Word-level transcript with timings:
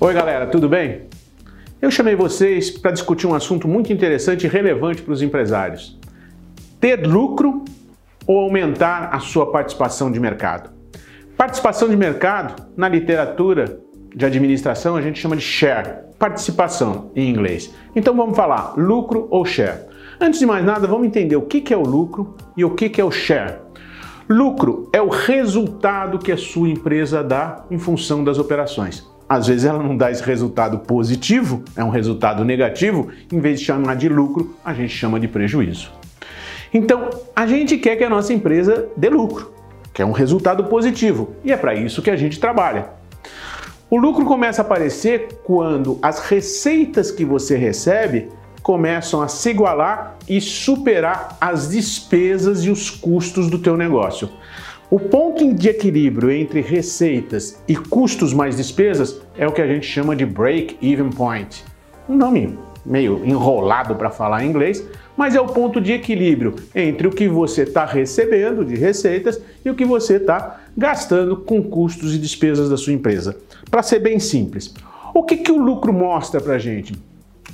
Oi, 0.00 0.12
galera, 0.12 0.48
tudo 0.48 0.68
bem? 0.68 1.02
Eu 1.80 1.88
chamei 1.88 2.16
vocês 2.16 2.68
para 2.68 2.90
discutir 2.90 3.28
um 3.28 3.34
assunto 3.34 3.68
muito 3.68 3.92
interessante 3.92 4.44
e 4.44 4.48
relevante 4.48 5.00
para 5.00 5.12
os 5.12 5.22
empresários: 5.22 5.96
ter 6.80 7.06
lucro 7.06 7.64
ou 8.26 8.40
aumentar 8.40 9.10
a 9.14 9.20
sua 9.20 9.52
participação 9.52 10.10
de 10.10 10.18
mercado. 10.18 10.70
Participação 11.36 11.88
de 11.88 11.96
mercado, 11.96 12.66
na 12.76 12.88
literatura 12.88 13.78
de 14.14 14.26
administração, 14.26 14.96
a 14.96 15.00
gente 15.00 15.20
chama 15.20 15.36
de 15.36 15.42
share, 15.42 16.00
participação 16.18 17.12
em 17.14 17.30
inglês. 17.30 17.72
Então 17.94 18.16
vamos 18.16 18.36
falar 18.36 18.74
lucro 18.76 19.28
ou 19.30 19.44
share. 19.44 19.82
Antes 20.20 20.40
de 20.40 20.46
mais 20.46 20.64
nada, 20.64 20.88
vamos 20.88 21.06
entender 21.06 21.36
o 21.36 21.42
que 21.42 21.72
é 21.72 21.76
o 21.76 21.82
lucro 21.82 22.34
e 22.56 22.64
o 22.64 22.74
que 22.74 23.00
é 23.00 23.04
o 23.04 23.12
share. 23.12 23.58
Lucro 24.28 24.88
é 24.92 25.00
o 25.00 25.08
resultado 25.08 26.18
que 26.18 26.32
a 26.32 26.36
sua 26.36 26.68
empresa 26.68 27.22
dá 27.22 27.64
em 27.70 27.78
função 27.78 28.24
das 28.24 28.38
operações. 28.38 29.13
Às 29.34 29.48
vezes 29.48 29.64
ela 29.64 29.82
não 29.82 29.96
dá 29.96 30.12
esse 30.12 30.22
resultado 30.22 30.78
positivo, 30.78 31.64
é 31.74 31.82
um 31.82 31.88
resultado 31.88 32.44
negativo, 32.44 33.08
em 33.32 33.40
vez 33.40 33.58
de 33.58 33.66
chamar 33.66 33.96
de 33.96 34.08
lucro, 34.08 34.54
a 34.64 34.72
gente 34.72 34.94
chama 34.94 35.18
de 35.18 35.26
prejuízo. 35.26 35.90
Então, 36.72 37.10
a 37.34 37.44
gente 37.44 37.76
quer 37.78 37.96
que 37.96 38.04
a 38.04 38.08
nossa 38.08 38.32
empresa 38.32 38.86
dê 38.96 39.08
lucro, 39.08 39.52
que 39.92 40.00
é 40.00 40.06
um 40.06 40.12
resultado 40.12 40.62
positivo, 40.66 41.34
e 41.44 41.50
é 41.50 41.56
para 41.56 41.74
isso 41.74 42.00
que 42.00 42.10
a 42.10 42.16
gente 42.16 42.38
trabalha. 42.38 42.90
O 43.90 43.98
lucro 43.98 44.24
começa 44.24 44.62
a 44.62 44.64
aparecer 44.64 45.40
quando 45.42 45.98
as 46.00 46.20
receitas 46.20 47.10
que 47.10 47.24
você 47.24 47.56
recebe 47.56 48.28
começam 48.62 49.20
a 49.20 49.26
se 49.26 49.50
igualar 49.50 50.16
e 50.28 50.40
superar 50.40 51.36
as 51.40 51.70
despesas 51.70 52.64
e 52.64 52.70
os 52.70 52.88
custos 52.88 53.50
do 53.50 53.58
teu 53.58 53.76
negócio. 53.76 54.30
O 54.94 55.00
ponto 55.00 55.52
de 55.52 55.68
equilíbrio 55.68 56.30
entre 56.30 56.60
receitas 56.60 57.60
e 57.66 57.74
custos 57.74 58.32
mais 58.32 58.56
despesas 58.56 59.20
é 59.36 59.44
o 59.44 59.50
que 59.50 59.60
a 59.60 59.66
gente 59.66 59.84
chama 59.84 60.14
de 60.14 60.24
break-even 60.24 61.10
point. 61.10 61.64
Um 62.08 62.16
nome 62.16 62.56
meio 62.86 63.20
enrolado 63.24 63.96
para 63.96 64.08
falar 64.08 64.44
em 64.44 64.50
inglês, 64.50 64.86
mas 65.16 65.34
é 65.34 65.40
o 65.40 65.48
ponto 65.48 65.80
de 65.80 65.92
equilíbrio 65.92 66.54
entre 66.72 67.08
o 67.08 67.10
que 67.10 67.26
você 67.26 67.62
está 67.62 67.84
recebendo 67.84 68.64
de 68.64 68.76
receitas 68.76 69.40
e 69.64 69.68
o 69.68 69.74
que 69.74 69.84
você 69.84 70.14
está 70.14 70.60
gastando 70.76 71.38
com 71.38 71.60
custos 71.60 72.14
e 72.14 72.18
despesas 72.18 72.70
da 72.70 72.76
sua 72.76 72.92
empresa. 72.92 73.36
Para 73.68 73.82
ser 73.82 73.98
bem 73.98 74.20
simples, 74.20 74.72
o 75.12 75.24
que, 75.24 75.38
que 75.38 75.50
o 75.50 75.58
lucro 75.58 75.92
mostra 75.92 76.40
para 76.40 76.54
a 76.54 76.58
gente? 76.58 76.94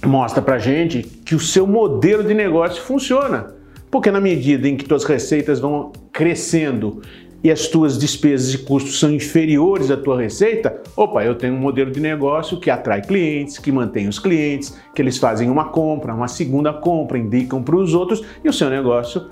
mostra 0.04 0.42
para 0.42 0.58
gente 0.58 1.02
que 1.02 1.34
o 1.34 1.40
seu 1.40 1.66
modelo 1.66 2.22
de 2.22 2.34
negócio 2.34 2.82
funciona. 2.82 3.54
Porque 3.90 4.10
na 4.10 4.20
medida 4.20 4.68
em 4.68 4.76
que 4.76 4.84
tuas 4.84 5.04
receitas 5.04 5.58
vão 5.58 5.90
crescendo 6.12 7.02
e 7.42 7.50
as 7.50 7.66
tuas 7.66 7.98
despesas 7.98 8.54
e 8.54 8.58
custos 8.58 8.98
são 8.98 9.12
inferiores 9.12 9.90
à 9.90 9.96
tua 9.96 10.20
receita, 10.20 10.80
opa, 10.96 11.24
eu 11.24 11.34
tenho 11.34 11.54
um 11.54 11.58
modelo 11.58 11.90
de 11.90 12.00
negócio 12.00 12.60
que 12.60 12.70
atrai 12.70 13.00
clientes, 13.00 13.58
que 13.58 13.72
mantém 13.72 14.08
os 14.08 14.18
clientes, 14.18 14.78
que 14.94 15.00
eles 15.00 15.18
fazem 15.18 15.48
uma 15.48 15.66
compra, 15.66 16.14
uma 16.14 16.28
segunda 16.28 16.72
compra, 16.72 17.18
indicam 17.18 17.62
para 17.62 17.76
os 17.76 17.94
outros 17.94 18.22
e 18.44 18.48
o 18.48 18.52
seu 18.52 18.68
negócio 18.68 19.28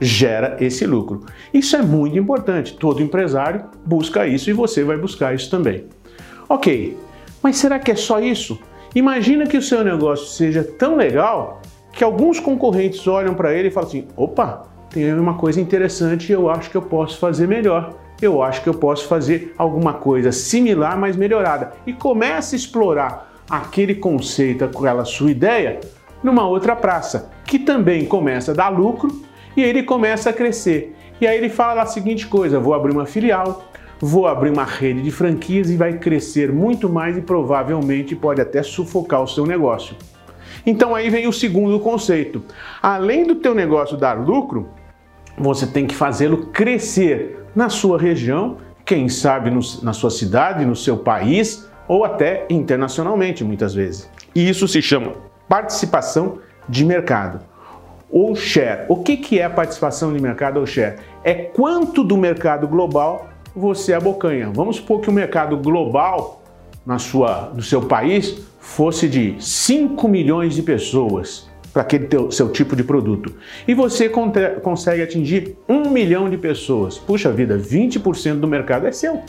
gera 0.00 0.56
esse 0.60 0.86
lucro. 0.86 1.24
Isso 1.54 1.76
é 1.76 1.82
muito 1.82 2.18
importante. 2.18 2.76
Todo 2.76 3.02
empresário 3.02 3.64
busca 3.84 4.26
isso 4.26 4.50
e 4.50 4.52
você 4.52 4.84
vai 4.84 4.96
buscar 4.96 5.34
isso 5.34 5.50
também. 5.50 5.84
Ok, 6.48 6.96
mas 7.42 7.56
será 7.56 7.78
que 7.78 7.90
é 7.90 7.96
só 7.96 8.20
isso? 8.20 8.58
Imagina 8.94 9.46
que 9.46 9.56
o 9.56 9.62
seu 9.62 9.84
negócio 9.84 10.26
seja 10.26 10.64
tão 10.64 10.96
legal 10.96 11.60
que 11.92 12.04
alguns 12.04 12.38
concorrentes 12.38 13.06
olham 13.06 13.34
para 13.34 13.54
ele 13.54 13.68
e 13.68 13.70
falam 13.70 13.88
assim: 13.88 14.06
opa, 14.16 14.62
tem 14.90 15.12
uma 15.14 15.34
coisa 15.34 15.60
interessante 15.60 16.32
eu 16.32 16.48
acho 16.48 16.70
que 16.70 16.76
eu 16.76 16.82
posso 16.82 17.18
fazer 17.18 17.46
melhor. 17.46 17.94
Eu 18.20 18.42
acho 18.42 18.62
que 18.62 18.68
eu 18.68 18.74
posso 18.74 19.06
fazer 19.06 19.54
alguma 19.58 19.92
coisa 19.92 20.32
similar, 20.32 20.98
mas 20.98 21.16
melhorada. 21.16 21.74
E 21.86 21.92
começa 21.92 22.54
a 22.54 22.58
explorar 22.58 23.32
aquele 23.48 23.94
conceito, 23.94 24.64
aquela 24.64 25.04
sua 25.04 25.30
ideia, 25.30 25.80
numa 26.22 26.48
outra 26.48 26.74
praça, 26.74 27.30
que 27.44 27.58
também 27.58 28.06
começa 28.06 28.52
a 28.52 28.54
dar 28.54 28.70
lucro 28.70 29.22
e 29.56 29.62
ele 29.62 29.82
começa 29.82 30.30
a 30.30 30.32
crescer. 30.32 30.96
E 31.20 31.26
aí 31.26 31.36
ele 31.36 31.48
fala 31.48 31.82
a 31.82 31.86
seguinte 31.86 32.26
coisa: 32.26 32.58
vou 32.58 32.74
abrir 32.74 32.92
uma 32.92 33.06
filial, 33.06 33.64
vou 34.00 34.26
abrir 34.26 34.50
uma 34.50 34.64
rede 34.64 35.02
de 35.02 35.10
franquias 35.10 35.70
e 35.70 35.76
vai 35.76 35.98
crescer 35.98 36.50
muito 36.52 36.88
mais 36.88 37.16
e 37.16 37.20
provavelmente 37.20 38.16
pode 38.16 38.40
até 38.40 38.62
sufocar 38.62 39.22
o 39.22 39.28
seu 39.28 39.46
negócio. 39.46 39.94
Então 40.64 40.94
aí 40.94 41.08
vem 41.08 41.28
o 41.28 41.32
segundo 41.32 41.78
conceito. 41.78 42.42
Além 42.82 43.24
do 43.24 43.36
teu 43.36 43.54
negócio 43.54 43.96
dar 43.96 44.14
lucro, 44.14 44.68
você 45.38 45.66
tem 45.66 45.86
que 45.86 45.94
fazê-lo 45.94 46.46
crescer 46.46 47.44
na 47.54 47.68
sua 47.68 47.98
região, 47.98 48.58
quem 48.84 49.08
sabe 49.08 49.50
no, 49.50 49.60
na 49.82 49.92
sua 49.92 50.10
cidade, 50.10 50.64
no 50.64 50.76
seu 50.76 50.96
país 50.96 51.68
ou 51.88 52.04
até 52.04 52.46
internacionalmente 52.50 53.44
muitas 53.44 53.74
vezes. 53.74 54.10
E 54.34 54.48
isso 54.48 54.66
se 54.66 54.82
chama 54.82 55.12
participação 55.48 56.38
de 56.68 56.84
mercado 56.84 57.40
ou 58.10 58.34
share. 58.34 58.84
O 58.88 59.02
que, 59.02 59.16
que 59.16 59.38
é 59.38 59.44
a 59.44 59.50
participação 59.50 60.12
de 60.12 60.20
mercado 60.20 60.58
ou 60.58 60.66
share? 60.66 60.96
É 61.24 61.34
quanto 61.34 62.04
do 62.04 62.16
mercado 62.16 62.66
global 62.68 63.28
você 63.54 63.92
abocanha. 63.92 64.50
Vamos 64.52 64.76
supor 64.76 65.00
que 65.00 65.08
o 65.08 65.12
mercado 65.12 65.56
global 65.56 66.42
na 66.84 66.98
sua, 66.98 67.50
no 67.54 67.62
seu 67.62 67.82
país 67.82 68.38
fosse 68.60 69.08
de 69.08 69.36
5 69.40 70.06
milhões 70.08 70.54
de 70.54 70.62
pessoas 70.62 71.48
para 71.76 71.82
aquele 71.82 72.06
teu, 72.06 72.30
seu 72.30 72.48
tipo 72.48 72.74
de 72.74 72.82
produto. 72.82 73.34
E 73.68 73.74
você 73.74 74.08
consegue 74.08 75.02
atingir 75.02 75.58
1 75.68 75.90
milhão 75.90 76.30
de 76.30 76.38
pessoas. 76.38 76.96
Puxa 76.96 77.30
vida, 77.30 77.58
20% 77.58 78.40
do 78.40 78.48
mercado 78.48 78.86
é 78.86 78.92
seu. 78.92 79.20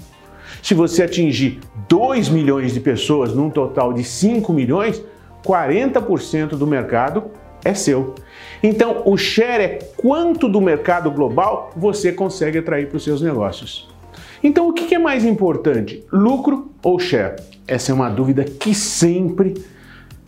Se 0.63 0.73
você 0.73 1.03
atingir 1.03 1.59
2 1.89 2.29
milhões 2.29 2.73
de 2.73 2.79
pessoas 2.79 3.33
num 3.33 3.49
total 3.49 3.91
de 3.91 4.01
5 4.01 4.53
milhões, 4.53 5.03
40% 5.45 6.51
do 6.51 6.65
mercado 6.65 7.25
é 7.65 7.73
seu. 7.73 8.15
Então, 8.63 9.01
o 9.03 9.17
share 9.17 9.63
é 9.63 9.79
quanto 9.97 10.47
do 10.47 10.61
mercado 10.61 11.11
global 11.11 11.73
você 11.75 12.13
consegue 12.13 12.59
atrair 12.59 12.87
para 12.87 12.95
os 12.95 13.03
seus 13.03 13.21
negócios. 13.21 13.89
Então, 14.41 14.69
o 14.69 14.73
que 14.73 14.95
é 14.95 14.99
mais 14.99 15.25
importante, 15.25 16.01
lucro 16.13 16.71
ou 16.81 16.97
share? 16.97 17.35
Essa 17.67 17.91
é 17.91 17.93
uma 17.93 18.09
dúvida 18.09 18.45
que 18.45 18.73
sempre 18.73 19.53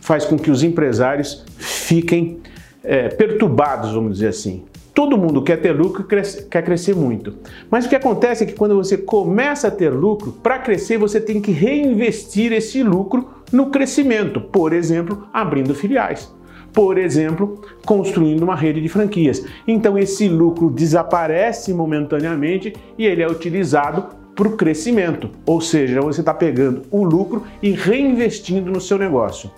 faz 0.00 0.24
com 0.24 0.36
que 0.36 0.50
os 0.50 0.62
empresários 0.62 1.44
fiquem 1.56 2.38
é, 2.82 3.08
perturbados, 3.08 3.92
vamos 3.92 4.14
dizer 4.14 4.28
assim. 4.28 4.64
Todo 4.94 5.16
mundo 5.16 5.42
quer 5.42 5.56
ter 5.58 5.72
lucro, 5.72 6.04
cresce, 6.04 6.46
quer 6.46 6.64
crescer 6.64 6.94
muito. 6.94 7.34
Mas 7.70 7.86
o 7.86 7.88
que 7.88 7.94
acontece 7.94 8.42
é 8.44 8.46
que 8.46 8.54
quando 8.54 8.74
você 8.74 8.96
começa 8.96 9.68
a 9.68 9.70
ter 9.70 9.90
lucro, 9.90 10.32
para 10.32 10.58
crescer 10.58 10.98
você 10.98 11.20
tem 11.20 11.40
que 11.40 11.52
reinvestir 11.52 12.52
esse 12.52 12.82
lucro 12.82 13.28
no 13.52 13.70
crescimento, 13.70 14.40
por 14.40 14.72
exemplo, 14.72 15.26
abrindo 15.32 15.74
filiais 15.74 16.30
por 16.72 16.98
exemplo, 16.98 17.60
construindo 17.84 18.42
uma 18.42 18.54
rede 18.54 18.80
de 18.80 18.88
franquias. 18.88 19.44
Então 19.66 19.98
esse 19.98 20.28
lucro 20.28 20.70
desaparece 20.70 21.72
momentaneamente 21.74 22.72
e 22.96 23.06
ele 23.06 23.22
é 23.22 23.28
utilizado 23.28 24.06
para 24.34 24.48
o 24.48 24.56
crescimento, 24.56 25.28
ou 25.44 25.60
seja, 25.60 26.00
você 26.00 26.20
está 26.20 26.32
pegando 26.32 26.82
o 26.90 27.04
lucro 27.04 27.42
e 27.62 27.72
reinvestindo 27.72 28.70
no 28.70 28.80
seu 28.80 28.96
negócio. 28.96 29.50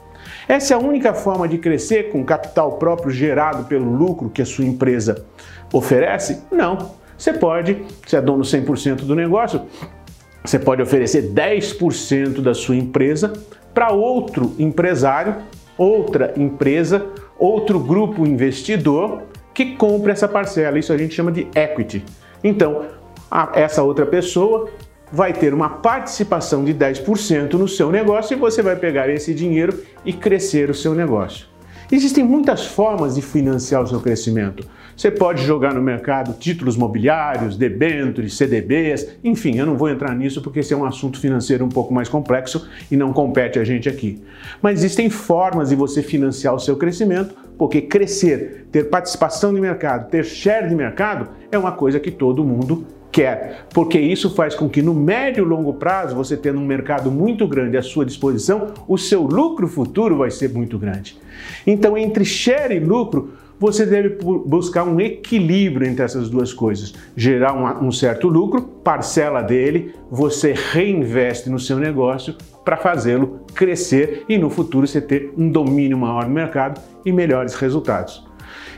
Essa 0.48 0.75
é 0.75 0.76
a 0.76 0.81
única 0.81 1.15
forma 1.15 1.47
de 1.48 1.59
crescer 1.59 2.10
com 2.10 2.25
capital 2.25 2.72
próprio 2.72 3.10
gerado 3.10 3.65
pelo 3.65 3.91
lucro 3.91 4.31
que 4.31 4.43
a 4.43 4.47
sua 4.47 4.65
empresa 4.65 5.25
oferece? 5.72 6.43
Não. 6.50 6.93
Você 7.16 7.32
pode, 7.32 7.84
se 8.06 8.16
é 8.16 8.20
dono 8.20 8.43
100% 8.43 9.03
do 9.03 9.15
negócio, 9.15 9.62
você 10.44 10.59
pode 10.59 10.82
oferecer 10.82 11.32
10% 11.32 12.41
da 12.41 12.54
sua 12.54 12.76
empresa 12.76 13.32
para 13.72 13.93
outro 13.93 14.54
empresário 14.59 15.37
outra 15.76 16.32
empresa, 16.37 17.06
outro 17.38 17.78
grupo 17.81 18.26
investidor 18.26 19.22
que 19.54 19.76
compra 19.76 20.12
essa 20.12 20.28
parcela. 20.28 20.78
Isso 20.78 20.93
a 20.93 20.99
gente 20.99 21.14
chama 21.14 21.32
de 21.32 21.49
equity. 21.54 22.04
Então, 22.43 22.87
a, 23.31 23.50
essa 23.54 23.82
outra 23.82 24.06
pessoa 24.06 24.70
vai 25.12 25.33
ter 25.33 25.53
uma 25.53 25.69
participação 25.69 26.65
de 26.65 26.73
10% 26.73 27.53
no 27.55 27.69
seu 27.69 27.93
negócio 27.93 28.34
e 28.34 28.41
você 28.41 28.62
vai 28.62 28.77
pegar 28.77 29.09
esse 29.11 29.35
dinheiro 29.35 29.82
e 30.05 30.12
crescer 30.12 30.70
o 30.70 30.75
seu 30.75 30.94
negócio. 30.94 31.47
Existem 31.91 32.25
muitas 32.25 32.64
formas 32.64 33.17
de 33.17 33.20
financiar 33.20 33.82
o 33.82 33.87
seu 33.87 34.00
crescimento. 34.00 34.67
Você 34.97 35.11
pode 35.11 35.43
jogar 35.43 35.75
no 35.75 35.82
mercado 35.82 36.32
títulos 36.38 36.76
mobiliários, 36.76 37.56
debêntures, 37.56 38.35
CDBs, 38.35 39.19
enfim, 39.23 39.59
eu 39.59 39.67
não 39.67 39.76
vou 39.76 39.91
entrar 39.91 40.14
nisso 40.14 40.41
porque 40.41 40.61
esse 40.61 40.73
é 40.73 40.76
um 40.76 40.87
assunto 40.87 41.20
financeiro 41.20 41.65
um 41.65 41.69
pouco 41.69 41.93
mais 41.93 42.08
complexo 42.08 42.67
e 42.91 42.97
não 42.97 43.12
compete 43.12 43.58
a 43.58 43.65
gente 43.65 43.91
aqui. 43.91 44.23
Mas 44.62 44.79
existem 44.79 45.11
formas 45.11 45.69
de 45.69 45.76
você 45.76 46.03
financiar 46.03 46.55
o 46.55 46.58
seu 46.58 46.76
crescimento, 46.76 47.35
porque 47.58 47.82
crescer, 47.82 48.67
ter 48.73 48.85
participação 48.85 49.53
de 49.53 49.61
mercado, 49.61 50.11
ter 50.11 50.25
share 50.25 50.69
de 50.69 50.75
mercado 50.75 51.29
é 51.50 51.58
uma 51.58 51.73
coisa 51.73 52.00
que 52.00 52.11
todo 52.11 52.43
mundo 52.44 52.87
quer, 53.12 53.67
porque 53.75 54.00
isso 54.00 54.35
faz 54.35 54.55
com 54.55 54.69
que 54.69 54.81
no 54.81 54.94
médio 54.94 55.44
e 55.44 55.47
longo 55.47 55.75
prazo, 55.75 56.17
você 56.17 56.37
tendo 56.37 56.59
um 56.59 56.64
mercado 56.64 57.11
muito 57.11 57.47
grande 57.47 57.76
à 57.76 57.82
sua 57.82 58.06
disposição, 58.06 58.73
o 58.88 58.97
seu 58.97 59.23
lucro 59.23 59.69
futuro 59.69 60.17
vai 60.17 60.31
ser 60.31 60.49
muito 60.49 60.79
grande. 60.79 61.19
Então, 61.67 61.97
entre 61.97 62.25
share 62.25 62.75
e 62.75 62.81
lucro, 62.81 63.35
você 63.62 63.87
deve 63.87 64.19
buscar 64.44 64.82
um 64.82 65.00
equilíbrio 65.00 65.87
entre 65.87 66.05
essas 66.05 66.29
duas 66.29 66.53
coisas. 66.53 66.94
Gerar 67.17 67.53
um, 67.53 67.87
um 67.87 67.93
certo 67.93 68.26
lucro, 68.26 68.62
parcela 68.62 69.41
dele, 69.41 69.94
você 70.11 70.53
reinveste 70.53 71.49
no 71.49 71.61
seu 71.61 71.79
negócio 71.79 72.35
para 72.65 72.76
fazê-lo 72.76 73.41
crescer 73.55 74.25
e 74.29 74.37
no 74.37 74.50
futuro 74.50 74.85
você 74.87 75.00
ter 75.00 75.32
um 75.37 75.49
domínio 75.49 75.97
maior 75.97 76.26
no 76.26 76.35
mercado 76.35 76.81
e 77.05 77.12
melhores 77.12 77.55
resultados. 77.55 78.26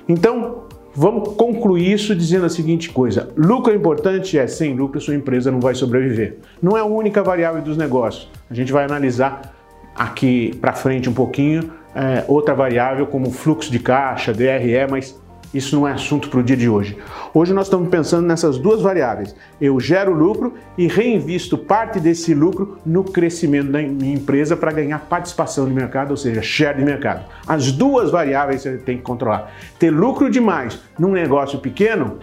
Então, 0.07 0.65
vamos 0.95 1.35
concluir 1.35 1.93
isso 1.93 2.15
dizendo 2.15 2.47
a 2.47 2.49
seguinte 2.49 2.91
coisa: 2.91 3.31
lucro 3.37 3.73
é 3.73 3.77
importante, 3.77 4.39
é 4.39 4.47
sem 4.47 4.75
lucro 4.75 5.01
sua 5.01 5.15
empresa 5.15 5.51
não 5.51 5.61
vai 5.61 5.75
sobreviver. 5.75 6.39
Não 6.63 6.77
é 6.77 6.81
a 6.81 6.85
única 6.85 7.23
variável 7.23 7.63
dos 7.63 7.77
negócios. 7.77 8.31
A 8.51 8.55
gente 8.55 8.73
vai 8.73 8.85
analisar 8.85 9.55
aqui 9.95 10.57
para 10.61 10.73
frente 10.73 11.09
um 11.09 11.15
pouquinho 11.15 11.71
é, 11.95 12.25
outra 12.27 12.55
variável 12.55 13.07
como 13.07 13.31
fluxo 13.31 13.71
de 13.71 13.79
caixa, 13.79 14.33
DRE, 14.33 14.87
mas 14.91 15.19
isso 15.55 15.77
não 15.77 15.87
é 15.87 15.93
assunto 15.93 16.29
para 16.29 16.41
o 16.41 16.43
dia 16.43 16.57
de 16.57 16.69
hoje. 16.69 16.99
Hoje 17.33 17.55
nós 17.55 17.67
estamos 17.67 17.89
pensando 17.89 18.27
nessas 18.27 18.59
duas 18.59 18.83
variáveis. 18.83 19.35
Eu 19.61 19.79
gero 19.79 20.13
lucro 20.13 20.55
e 20.77 20.87
reinvisto 20.87 21.57
parte 21.57 22.01
desse 22.01 22.35
lucro 22.35 22.79
no 22.85 23.05
crescimento 23.05 23.71
da 23.71 23.81
minha 23.81 24.15
empresa 24.15 24.57
para 24.57 24.73
ganhar 24.73 24.99
participação 25.01 25.67
de 25.67 25.73
mercado, 25.73 26.11
ou 26.11 26.17
seja, 26.17 26.43
share 26.43 26.79
de 26.79 26.85
mercado. 26.85 27.25
As 27.47 27.71
duas 27.71 28.11
variáveis 28.11 28.63
você 28.63 28.77
tem 28.79 28.97
que 28.97 29.03
controlar. 29.03 29.53
Ter 29.79 29.91
lucro 29.91 30.29
demais 30.29 30.79
num 30.99 31.13
negócio 31.13 31.59
pequeno 31.61 32.19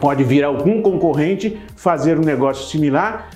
pode 0.00 0.24
vir 0.24 0.44
algum 0.44 0.80
concorrente 0.80 1.60
fazer 1.76 2.18
um 2.18 2.22
negócio 2.22 2.68
similar 2.70 3.28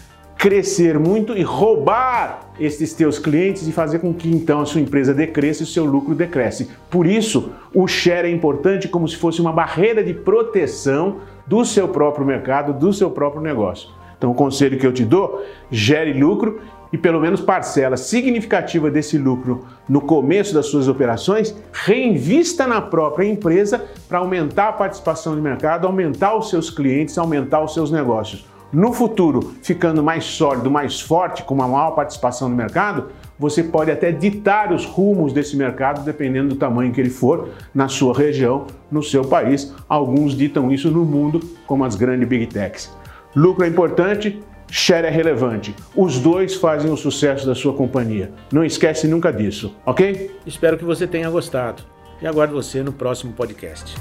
crescer 0.45 0.99
muito 0.99 1.35
e 1.35 1.41
roubar 1.41 2.51
esses 2.61 2.93
teus 2.93 3.19
clientes 3.19 3.67
e 3.67 3.73
fazer 3.73 4.01
com 4.01 4.13
que 4.13 4.29
então 4.29 4.61
a 4.61 4.67
sua 4.67 4.83
empresa 4.83 5.15
decresça 5.15 5.63
e 5.63 5.65
o 5.65 5.67
seu 5.67 5.87
lucro 5.87 6.15
decresce. 6.15 6.69
Por 6.91 7.07
isso, 7.07 7.51
o 7.73 7.89
share 7.89 8.29
é 8.29 8.31
importante 8.31 8.87
como 8.87 9.09
se 9.09 9.17
fosse 9.17 9.41
uma 9.41 9.55
barreira 9.55 10.05
de 10.05 10.13
proteção 10.13 11.21
do 11.47 11.65
seu 11.65 11.89
próprio 11.89 12.27
mercado, 12.27 12.79
do 12.79 12.93
seu 12.93 13.11
próprio 13.11 13.41
negócio. 13.41 13.89
Então, 14.19 14.33
o 14.33 14.35
conselho 14.35 14.79
que 14.79 14.87
eu 14.87 14.93
te 14.93 15.03
dou, 15.03 15.43
gere 15.71 16.13
lucro 16.13 16.61
e 16.93 16.99
pelo 16.99 17.23
menos 17.23 17.41
parcela 17.41 17.97
significativa 17.97 18.91
desse 18.91 19.17
lucro 19.17 19.65
no 19.89 20.03
começo 20.03 20.53
das 20.53 20.67
suas 20.67 20.89
operações, 20.89 21.57
reinvista 21.73 22.67
na 22.67 22.83
própria 22.83 23.27
empresa 23.27 23.83
para 24.07 24.19
aumentar 24.19 24.69
a 24.69 24.73
participação 24.73 25.35
de 25.35 25.41
mercado, 25.41 25.87
aumentar 25.87 26.37
os 26.37 26.51
seus 26.51 26.69
clientes, 26.69 27.17
aumentar 27.17 27.65
os 27.65 27.73
seus 27.73 27.91
negócios 27.91 28.53
no 28.75 28.93
futuro 28.93 29.55
ficando 29.63 30.03
mais 30.03 30.25
sólido, 30.25 30.69
mais 30.69 31.01
forte, 31.01 31.45
com 31.45 31.55
uma 31.55 31.69
maior 31.69 31.93
participação 31.93 32.49
no 32.49 32.57
mercado, 32.57 33.07
você 33.39 33.63
pode 33.63 33.91
até 33.91 34.11
ditar 34.11 34.73
os 34.73 34.85
rumos 34.85 35.33
desse 35.33 35.57
mercado, 35.57 36.05
dependendo 36.05 36.51
do 36.51 36.57
tamanho 36.57 36.93
que 36.93 37.01
ele 37.01 37.11
for, 37.11 37.51
na 37.73 37.89
sua 37.89 38.13
região, 38.13 38.67
no 38.91 39.01
seu 39.01 39.25
país. 39.25 39.73
Alguns 39.89 40.37
ditam 40.37 40.73
isso 40.73 40.91
no 40.91 41.05
mundo, 41.05 41.41
como 41.69 41.85
as 41.85 41.95
grandes 41.95 42.29
big 42.29 42.47
techs. 42.47 42.93
Lucro 43.35 43.65
é 43.65 43.69
importante, 43.69 44.41
share 44.69 45.07
é 45.07 45.11
relevante. 45.11 45.73
Os 45.95 46.19
dois 46.19 46.57
fazem 46.57 46.91
o 46.91 46.97
sucesso 46.97 47.47
da 47.47 47.55
sua 47.55 47.75
companhia. 47.75 48.33
Não 48.53 48.65
esquece 48.65 49.07
nunca 49.07 49.33
disso, 49.33 49.73
ok? 49.87 50.37
Espero 50.45 50.77
que 50.77 50.85
você 50.85 51.07
tenha 51.07 51.31
gostado 51.31 51.85
e 52.21 52.27
aguardo 52.27 52.55
você 52.55 52.83
no 52.83 52.93
próximo 52.93 53.33
podcast. 53.33 53.95